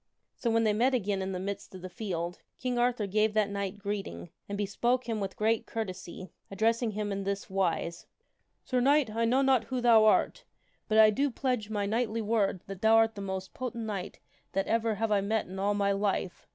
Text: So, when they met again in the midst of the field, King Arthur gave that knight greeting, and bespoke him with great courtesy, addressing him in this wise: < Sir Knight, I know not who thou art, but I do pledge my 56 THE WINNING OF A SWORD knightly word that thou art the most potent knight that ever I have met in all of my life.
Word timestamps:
So, 0.35 0.49
when 0.49 0.63
they 0.63 0.73
met 0.73 0.95
again 0.95 1.21
in 1.21 1.31
the 1.31 1.39
midst 1.39 1.75
of 1.75 1.83
the 1.83 1.87
field, 1.87 2.39
King 2.57 2.79
Arthur 2.79 3.05
gave 3.05 3.35
that 3.35 3.51
knight 3.51 3.77
greeting, 3.77 4.31
and 4.49 4.57
bespoke 4.57 5.07
him 5.07 5.19
with 5.19 5.35
great 5.37 5.67
courtesy, 5.67 6.31
addressing 6.49 6.93
him 6.93 7.11
in 7.11 7.23
this 7.23 7.51
wise: 7.51 8.07
< 8.33 8.63
Sir 8.65 8.79
Knight, 8.81 9.11
I 9.11 9.25
know 9.25 9.43
not 9.43 9.65
who 9.65 9.79
thou 9.79 10.05
art, 10.05 10.43
but 10.87 10.97
I 10.97 11.11
do 11.11 11.29
pledge 11.29 11.69
my 11.69 11.83
56 11.83 11.83
THE 11.83 11.83
WINNING 11.83 11.83
OF 11.83 11.85
A 11.85 11.85
SWORD 11.85 11.91
knightly 11.91 12.21
word 12.33 12.61
that 12.65 12.81
thou 12.81 12.95
art 12.95 13.13
the 13.13 13.21
most 13.21 13.53
potent 13.53 13.85
knight 13.85 14.19
that 14.53 14.65
ever 14.65 14.91
I 14.93 14.93
have 14.95 15.23
met 15.23 15.45
in 15.45 15.59
all 15.59 15.73
of 15.73 15.77
my 15.77 15.91
life. 15.91 16.47